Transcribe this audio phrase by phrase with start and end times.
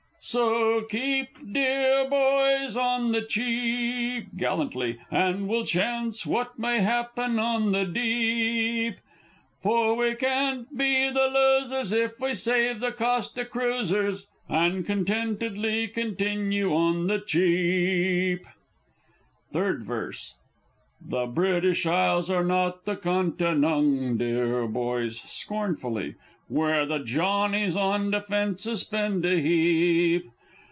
[0.23, 2.77] _So keep, deah boys!
[2.77, 8.97] On the Cheap, (Gallantly.) And we'll chance what may happen on the deep!
[9.63, 15.87] For we can't be the losers if we save the cost o' cruisers, And contentedly
[15.87, 18.45] continue On the Cheap!
[19.51, 20.35] Third Verse.
[21.03, 25.19] The British Isles are not the Conti nong, deah boys!
[25.21, 26.13] (Scornfully.)
[26.47, 30.29] Where the Johnnies on defences spend a heap.